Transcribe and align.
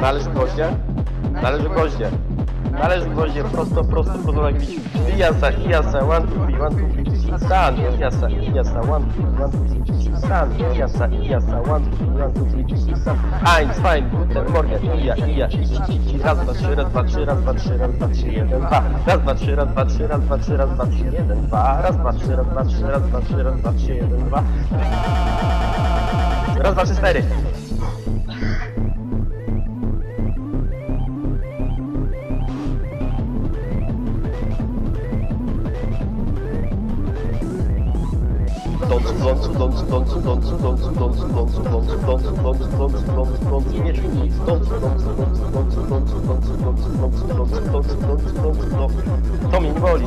Należy 0.00 0.30
gwoździe? 0.30 0.68
Należy 1.42 1.68
gwoździe. 1.68 2.10
Należy 2.72 3.10
gwoździe, 3.10 3.44
prosto, 3.44 3.84
prosto, 3.84 4.12
prosto 4.12 4.42
na 4.42 4.52
gwizd. 4.52 4.72
Ijasa, 5.14 5.50
ijasa, 5.50 5.98
one, 5.98 6.26
two, 6.26 6.46
three, 6.46 6.60
one, 6.60 6.76
two, 6.76 7.04
three, 7.04 7.38
stan. 7.38 7.76
Ijasa, 7.94 8.28
ijasa, 8.28 8.80
one, 8.80 9.04
two, 9.16 9.42
one, 9.42 9.52
two, 9.52 9.84
three, 9.84 10.16
stan. 10.16 10.50
Ijasa, 10.58 11.06
ijasa, 11.06 11.60
one, 11.60 11.84
two, 11.90 12.06
one, 12.24 12.32
two, 12.34 12.64
three, 12.66 12.96
stan. 12.96 13.16
Eins, 13.56 13.78
fein, 13.82 14.08
guten 14.10 14.52
Morgen, 14.52 14.82
ija, 14.84 15.14
ija, 15.14 15.46
ici, 15.46 15.80
ici, 15.88 16.18
raz, 16.24 16.38
dwa, 16.38 16.52
trzy, 16.54 16.74
raz, 16.74 16.88
dwa, 16.90 17.04
trzy, 17.04 17.24
raz, 17.24 17.38
dwa, 17.40 17.54
trzy, 17.54 17.78
raz, 17.78 17.90
dwa, 17.92 18.08
trzy, 18.08 18.28
jeden, 18.28 18.60
dwa. 18.60 18.82
Raz, 19.06 19.20
dwa, 19.20 19.34
trzy, 19.34 19.56
raz, 19.56 19.68
dwa, 19.68 19.84
trzy, 19.84 20.06
raz, 20.06 20.20
dwa, 20.20 20.38
trzy, 20.38 20.56
raz, 20.56 20.70
dwa, 20.70 20.86
trzy, 20.86 21.04
jeden, 21.04 21.46
dwa. 21.46 21.82
Raz, 21.82 21.96
dwa, 21.96 22.12
trzy, 22.12 22.36
raz, 22.36 22.46
dwa, 22.46 22.64
trzy, 22.64 22.86
raz, 22.86 23.02
dwa, 23.02 23.20
trzy, 23.20 23.42
raz, 23.42 23.56
dwa, 23.60 23.72
trzy, 23.72 23.94
jeden, 23.94 24.24
dwa. 24.28 24.42
Raz, 26.62 26.74
dwa, 26.74 26.84
trzy, 26.84 26.94
cztery. 26.94 27.22
To 49.52 49.60
mnie 49.60 49.70
nie 49.70 49.80
boli. 49.80 50.06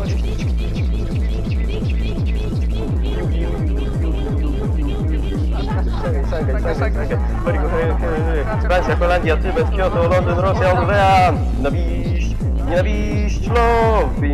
Francja, 8.61 8.95
Holandia, 8.95 9.37
Tybet, 9.37 9.69
Kyoto, 9.75 10.07
Londyn, 10.07 10.37
Rosja, 10.37 10.71
Orlean. 10.73 11.39
Nienawiść, 11.57 12.35
nienawiść, 12.65 13.47
loving. 13.47 13.88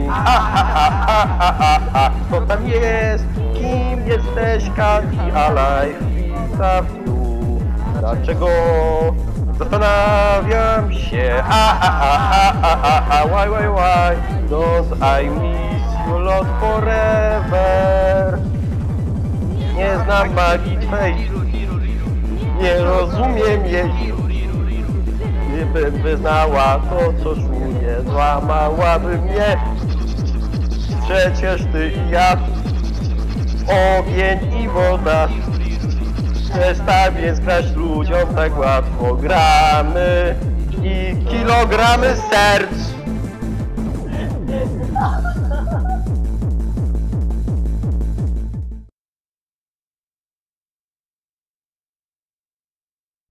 Ha, 0.10 0.24
ha, 0.24 0.64
ha, 0.64 0.90
ha, 1.08 1.26
ha, 1.40 1.54
ha, 1.60 1.80
ha. 1.94 2.12
Kto 2.28 2.42
tam 2.42 2.68
jest? 2.68 3.26
Kim 3.54 4.08
jesteś? 4.08 4.70
Kanti 4.76 5.32
Alive? 5.36 6.00
Witam 6.52 6.86
tu. 7.06 7.16
Dlaczego? 8.00 8.48
Zastanawiam 9.60 10.94
się. 10.94 11.44
Ha, 11.44 11.78
ha, 11.82 12.00
ha, 12.02 12.54
ha, 12.62 12.78
ha, 12.82 13.02
ha. 13.10 13.26
Why, 13.26 13.50
why, 13.50 13.68
why? 13.70 14.16
I 15.02 15.30
miss 15.30 16.08
you 16.08 16.20
lot 16.20 16.48
forever? 16.60 18.40
Nie 19.76 19.98
znam 20.06 20.34
magii 20.34 20.78
twej. 20.78 21.16
Nie 22.62 22.78
rozumiem 22.80 23.66
jej. 23.66 23.92
Gdybym 25.50 26.02
wyznała 26.02 26.80
to, 26.90 27.14
co 27.24 27.36
czuję, 27.36 28.02
złamałaby 28.06 29.18
mnie. 29.18 29.58
Przecież 31.16 31.62
ty 31.72 31.92
i 31.92 32.10
ja, 32.12 32.38
ogień 34.00 34.64
i 34.64 34.70
woda. 34.70 35.28
Przestań 36.50 37.14
więc 37.22 37.40
grać 37.40 37.72
ludziom 37.72 38.36
tak 38.36 38.58
łatwo. 38.58 39.16
Gramy 39.16 40.36
i 40.84 41.16
kilogramy 41.30 42.16
serc 42.32 42.95